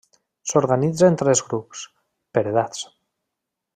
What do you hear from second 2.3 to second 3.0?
per edats.